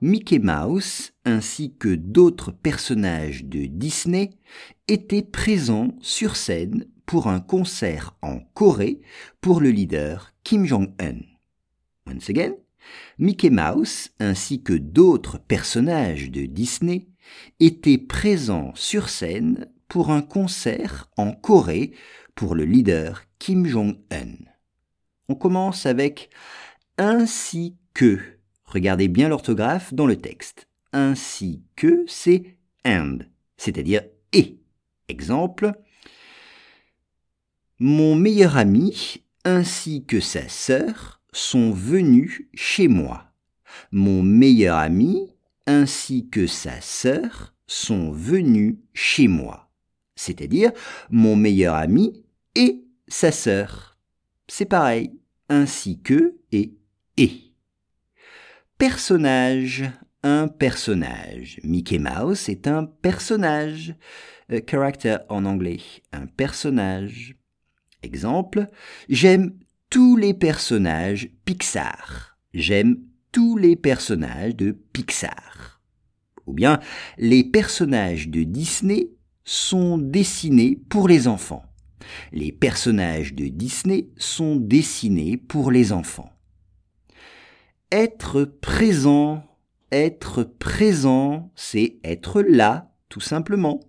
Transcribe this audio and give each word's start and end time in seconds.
Mickey 0.00 0.38
Mouse 0.38 1.12
ainsi 1.24 1.74
que 1.76 1.92
d'autres 1.92 2.52
personnages 2.52 3.44
de 3.44 3.66
Disney 3.66 4.30
étaient 4.86 5.22
présents 5.22 5.96
sur 6.00 6.36
scène 6.36 6.86
pour 7.04 7.26
un 7.26 7.40
concert 7.40 8.16
en 8.22 8.38
Corée 8.54 9.00
pour 9.40 9.60
le 9.60 9.70
leader 9.70 10.34
Kim 10.44 10.64
Jong-un. 10.66 11.18
Once 12.06 12.30
again, 12.30 12.52
Mickey 13.18 13.50
Mouse 13.50 14.10
ainsi 14.20 14.62
que 14.62 14.72
d'autres 14.72 15.38
personnages 15.38 16.30
de 16.30 16.46
Disney 16.46 17.08
étaient 17.58 17.98
présents 17.98 18.72
sur 18.76 19.08
scène 19.08 19.68
pour 19.88 20.10
un 20.10 20.22
concert 20.22 21.10
en 21.16 21.32
Corée 21.32 21.92
pour 22.36 22.54
le 22.54 22.64
leader 22.64 23.24
Kim 23.40 23.66
Jong-un. 23.66 24.36
On 25.28 25.34
commence 25.34 25.86
avec 25.86 26.30
ainsi 26.98 27.76
que. 27.94 28.37
Regardez 28.68 29.08
bien 29.08 29.28
l'orthographe 29.28 29.94
dans 29.94 30.06
le 30.06 30.16
texte. 30.16 30.68
Ainsi 30.92 31.62
que, 31.74 32.04
c'est 32.06 32.56
and, 32.84 33.18
c'est-à-dire 33.56 34.02
et. 34.32 34.58
Exemple, 35.08 35.72
mon 37.78 38.14
meilleur 38.14 38.58
ami 38.58 39.22
ainsi 39.44 40.04
que 40.04 40.20
sa 40.20 40.48
sœur 40.48 41.22
sont 41.32 41.72
venus 41.72 42.42
chez 42.54 42.88
moi. 42.88 43.32
Mon 43.90 44.22
meilleur 44.22 44.76
ami 44.76 45.32
ainsi 45.66 46.28
que 46.28 46.46
sa 46.46 46.80
sœur 46.82 47.54
sont 47.66 48.10
venus 48.10 48.76
chez 48.92 49.28
moi. 49.28 49.70
C'est-à-dire 50.14 50.72
mon 51.10 51.36
meilleur 51.36 51.74
ami 51.74 52.24
et 52.54 52.84
sa 53.06 53.32
sœur. 53.32 53.96
C'est 54.46 54.66
pareil, 54.66 55.12
ainsi 55.48 56.00
que 56.00 56.36
et 56.52 56.74
et. 57.16 57.47
Personnage. 58.78 59.90
Un 60.22 60.46
personnage. 60.46 61.58
Mickey 61.64 61.98
Mouse 61.98 62.48
est 62.48 62.68
un 62.68 62.84
personnage. 62.84 63.96
character 64.68 65.16
en 65.28 65.44
anglais. 65.46 65.80
Un 66.12 66.26
personnage. 66.26 67.34
Exemple. 68.04 68.68
J'aime 69.08 69.58
tous 69.90 70.16
les 70.16 70.32
personnages 70.32 71.28
Pixar. 71.44 72.38
J'aime 72.54 72.98
tous 73.32 73.56
les 73.56 73.74
personnages 73.74 74.54
de 74.54 74.70
Pixar. 74.70 75.80
Ou 76.46 76.52
bien, 76.52 76.78
les 77.18 77.42
personnages 77.42 78.28
de 78.28 78.44
Disney 78.44 79.10
sont 79.42 79.98
dessinés 79.98 80.78
pour 80.88 81.08
les 81.08 81.26
enfants. 81.26 81.64
Les 82.30 82.52
personnages 82.52 83.34
de 83.34 83.48
Disney 83.48 84.08
sont 84.18 84.54
dessinés 84.54 85.36
pour 85.36 85.72
les 85.72 85.90
enfants. 85.90 86.30
Être 87.90 88.44
présent, 88.44 89.42
être 89.92 90.42
présent, 90.44 91.50
c'est 91.56 91.96
être 92.04 92.42
là, 92.42 92.92
tout 93.08 93.20
simplement. 93.20 93.80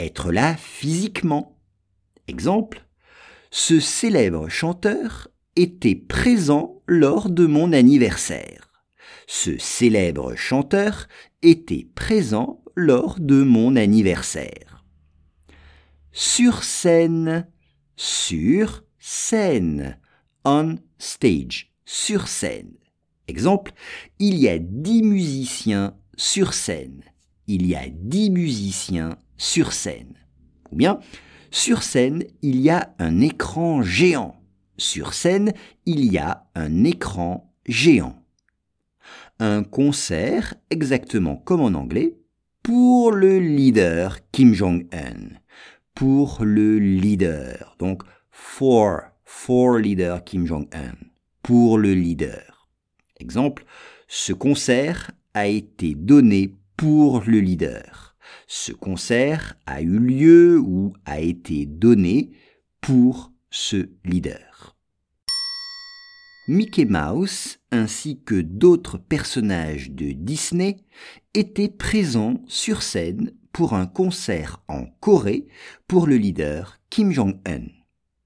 Être 0.00 0.32
là 0.32 0.56
physiquement. 0.56 1.56
Exemple, 2.26 2.84
ce 3.52 3.78
célèbre 3.78 4.48
chanteur 4.48 5.28
était 5.54 5.94
présent 5.94 6.82
lors 6.88 7.30
de 7.30 7.46
mon 7.46 7.72
anniversaire. 7.72 8.72
Ce 9.28 9.56
célèbre 9.58 10.34
chanteur 10.34 11.06
était 11.42 11.86
présent 11.94 12.60
lors 12.74 13.20
de 13.20 13.44
mon 13.44 13.76
anniversaire. 13.76 14.84
Sur 16.10 16.64
scène, 16.64 17.46
sur 17.94 18.82
scène, 18.98 20.00
on 20.44 20.74
stage, 20.98 21.72
sur 21.84 22.26
scène. 22.26 22.74
Exemple, 23.28 23.72
il 24.18 24.36
y 24.38 24.48
a 24.48 24.58
dix 24.58 25.02
musiciens 25.02 25.94
sur 26.16 26.54
scène. 26.54 27.02
Il 27.46 27.66
y 27.66 27.74
a 27.74 27.84
dix 27.88 28.30
musiciens 28.30 29.18
sur 29.36 29.72
scène. 29.72 30.14
Ou 30.70 30.76
bien, 30.76 31.00
sur 31.50 31.82
scène, 31.82 32.24
il 32.42 32.60
y 32.60 32.70
a 32.70 32.94
un 32.98 33.20
écran 33.20 33.82
géant. 33.82 34.36
Sur 34.76 35.14
scène, 35.14 35.52
il 35.86 36.04
y 36.12 36.18
a 36.18 36.46
un 36.54 36.84
écran 36.84 37.54
géant. 37.66 38.22
Un 39.38 39.62
concert, 39.62 40.54
exactement 40.70 41.36
comme 41.36 41.60
en 41.60 41.78
anglais, 41.78 42.16
pour 42.62 43.12
le 43.12 43.38
leader 43.38 44.18
Kim 44.32 44.54
Jong-un. 44.54 45.36
Pour 45.94 46.38
le 46.44 46.78
leader. 46.78 47.76
Donc, 47.78 48.02
for, 48.30 49.02
for 49.24 49.78
leader 49.78 50.24
Kim 50.24 50.46
Jong-un. 50.46 50.94
Pour 51.42 51.78
le 51.78 51.94
leader. 51.94 52.53
Exemple, 53.24 53.64
ce 54.06 54.34
concert 54.34 55.10
a 55.32 55.46
été 55.46 55.94
donné 55.94 56.54
pour 56.76 57.22
le 57.26 57.40
leader. 57.40 58.16
Ce 58.46 58.70
concert 58.70 59.56
a 59.64 59.80
eu 59.80 59.98
lieu 59.98 60.58
ou 60.58 60.92
a 61.06 61.20
été 61.20 61.64
donné 61.64 62.32
pour 62.82 63.32
ce 63.50 63.88
leader. 64.04 64.76
Mickey 66.48 66.84
Mouse 66.84 67.58
ainsi 67.70 68.20
que 68.22 68.38
d'autres 68.42 68.98
personnages 68.98 69.90
de 69.90 70.12
Disney 70.12 70.76
étaient 71.32 71.70
présents 71.70 72.42
sur 72.46 72.82
scène 72.82 73.32
pour 73.52 73.72
un 73.72 73.86
concert 73.86 74.62
en 74.68 74.84
Corée 75.00 75.46
pour 75.88 76.06
le 76.06 76.16
leader 76.16 76.78
Kim 76.90 77.10
Jong-un. 77.10 77.83